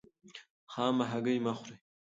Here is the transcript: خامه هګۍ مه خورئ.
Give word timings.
خامه 0.71 1.05
هګۍ 1.11 1.37
مه 1.45 1.53
خورئ. 1.57 1.77